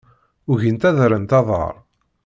Ugint 0.51 0.87
ad 0.89 0.97
rrent 1.09 1.31
aḍar. 1.39 1.75